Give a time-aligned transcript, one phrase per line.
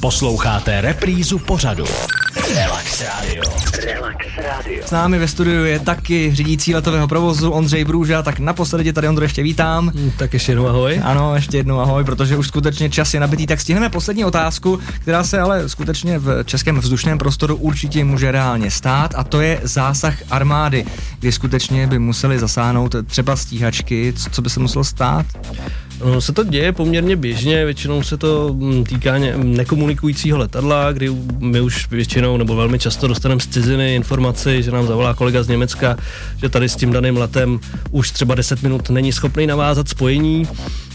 [0.00, 1.84] Posloucháte reprízu pořadu.
[2.54, 3.42] Relax Radio.
[3.84, 4.86] Relax Radio.
[4.86, 9.08] S námi ve studiu je taky řídící letového provozu Ondřej Brůža, tak naposledy tě tady
[9.08, 9.90] Ondro ještě vítám.
[9.94, 11.00] Mm, tak ještě jednou ahoj.
[11.04, 15.24] Ano, ještě jednou ahoj, protože už skutečně čas je nabitý, tak stihneme poslední otázku, která
[15.24, 20.14] se ale skutečně v českém vzdušném prostoru určitě může reálně stát a to je zásah
[20.30, 20.84] armády,
[21.18, 25.26] kdy skutečně by museli zasáhnout třeba stíhačky, co by se muselo stát?
[26.04, 31.60] No, se to děje poměrně běžně, většinou se to mm, týká nekomunikujícího letadla, kdy my
[31.60, 35.96] už většinou nebo velmi často dostaneme z ciziny informaci, že nám zavolá kolega z Německa,
[36.36, 40.48] že tady s tím daným letem už třeba 10 minut není schopný navázat spojení.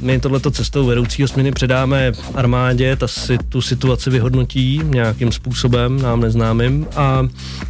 [0.00, 6.20] My tohleto cestou vedoucího směny předáme armádě, ta si tu situaci vyhodnotí nějakým způsobem, nám
[6.20, 7.22] neznámým a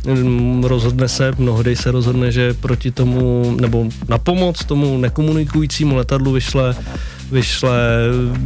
[0.06, 6.32] mm, rozhodne se, mnohdy se rozhodne, že proti tomu, nebo na pomoc tomu nekomunikujícímu letadlu
[6.32, 6.76] vyšle
[7.32, 7.78] vyšle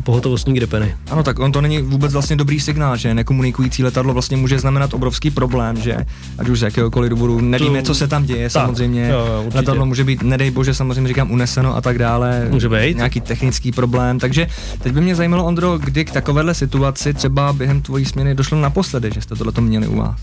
[0.04, 0.94] pohotovostní gripeny.
[1.10, 4.94] Ano, tak on to není vůbec vlastně dobrý signál, že nekomunikující letadlo vlastně může znamenat
[4.94, 5.96] obrovský problém, že
[6.38, 9.08] ať už z jakéhokoliv důvodu nevíme, to, co se tam děje, tak, samozřejmě.
[9.08, 12.48] Jo, letadlo může být, nedej bože, samozřejmě říkám, uneseno a tak dále.
[12.50, 12.96] Může být.
[12.96, 14.18] Nějaký technický problém.
[14.18, 14.46] Takže
[14.78, 19.10] teď by mě zajímalo, Ondro, kdy k takovéhle situaci třeba během tvojí směny došlo naposledy,
[19.14, 20.16] že jste tohle měli u vás?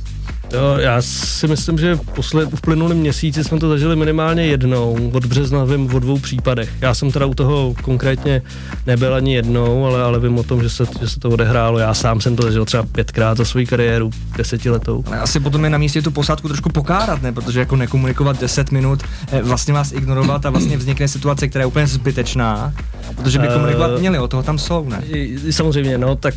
[0.53, 5.09] Jo, já si myslím, že posled, v plynulém měsíci jsme to zažili minimálně jednou.
[5.13, 6.69] Od března vím o dvou případech.
[6.81, 8.41] Já jsem teda u toho konkrétně
[8.85, 11.79] nebyl ani jednou, ale, ale vím o tom, že se, že se to odehrálo.
[11.79, 15.03] Já sám jsem to zažil třeba pětkrát za svou kariéru, desetiletou.
[15.07, 17.31] Ale asi potom je na místě tu posádku trošku pokárat, ne?
[17.31, 21.67] Protože jako nekomunikovat 10 minut, eh, vlastně vás ignorovat a vlastně vznikne situace, která je
[21.67, 22.73] úplně zbytečná,
[23.15, 25.03] protože by komunikovat měli, o toho tam jsou, ne?
[25.51, 26.35] Samozřejmě, no, tak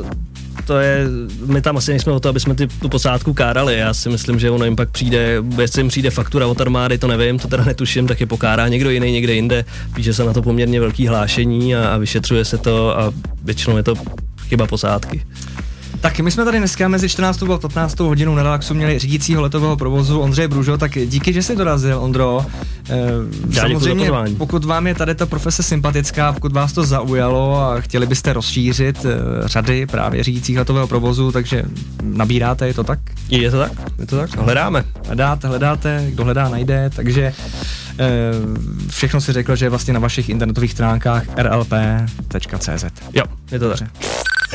[0.00, 0.10] uh,
[0.66, 1.04] to je,
[1.46, 3.78] my tam asi nejsme o to, aby jsme ty, tu posádku kárali.
[3.78, 7.06] Já si myslím, že ono jim pak přijde, jestli jim přijde faktura od armády, to
[7.06, 9.64] nevím, to teda netuším, tak je pokárá někdo jiný někde jinde.
[9.94, 13.82] Píše se na to poměrně velký hlášení a, a vyšetřuje se to a většinou je
[13.82, 13.94] to
[14.48, 15.22] chyba posádky.
[16.00, 17.42] Tak my jsme tady dneska mezi 14.
[17.42, 17.98] a 15.
[18.00, 22.46] hodinou na relaxu měli řídícího letového provozu Ondřeje Bružo, tak díky, že jsi dorazil, Ondro.
[22.90, 28.06] E, samozřejmě, pokud vám je tady ta profese sympatická, pokud vás to zaujalo a chtěli
[28.06, 29.18] byste rozšířit e,
[29.48, 31.62] řady právě řídících letového provozu, takže
[32.02, 32.98] nabíráte, je to tak?
[33.28, 34.84] Je to tak, je to tak, hledáme.
[35.06, 37.32] Hledáte, hledáte, kdo hledá, najde, takže e,
[38.88, 42.84] všechno si řekl, že je vlastně na vašich internetových stránkách rlp.cz.
[43.14, 44.15] Jo, je to tak.